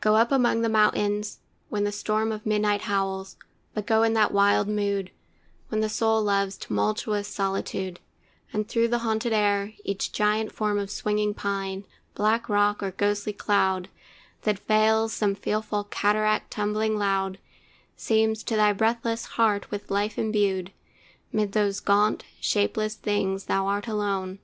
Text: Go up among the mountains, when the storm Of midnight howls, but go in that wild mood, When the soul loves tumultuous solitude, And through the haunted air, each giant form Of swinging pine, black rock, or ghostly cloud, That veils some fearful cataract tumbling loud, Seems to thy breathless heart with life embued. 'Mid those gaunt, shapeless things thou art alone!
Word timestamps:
Go 0.00 0.14
up 0.14 0.30
among 0.30 0.60
the 0.60 0.68
mountains, 0.68 1.40
when 1.70 1.82
the 1.82 1.90
storm 1.90 2.30
Of 2.30 2.46
midnight 2.46 2.82
howls, 2.82 3.34
but 3.74 3.84
go 3.84 4.04
in 4.04 4.12
that 4.12 4.30
wild 4.30 4.68
mood, 4.68 5.10
When 5.70 5.80
the 5.80 5.88
soul 5.88 6.22
loves 6.22 6.56
tumultuous 6.56 7.26
solitude, 7.26 7.98
And 8.52 8.68
through 8.68 8.86
the 8.86 9.00
haunted 9.00 9.32
air, 9.32 9.72
each 9.82 10.12
giant 10.12 10.52
form 10.52 10.78
Of 10.78 10.92
swinging 10.92 11.34
pine, 11.34 11.84
black 12.14 12.48
rock, 12.48 12.80
or 12.80 12.92
ghostly 12.92 13.32
cloud, 13.32 13.88
That 14.42 14.60
veils 14.60 15.12
some 15.12 15.34
fearful 15.34 15.82
cataract 15.90 16.52
tumbling 16.52 16.96
loud, 16.96 17.40
Seems 17.96 18.44
to 18.44 18.54
thy 18.54 18.72
breathless 18.72 19.24
heart 19.24 19.68
with 19.72 19.90
life 19.90 20.16
embued. 20.16 20.70
'Mid 21.32 21.50
those 21.50 21.80
gaunt, 21.80 22.22
shapeless 22.40 22.94
things 22.94 23.46
thou 23.46 23.66
art 23.66 23.88
alone! 23.88 24.38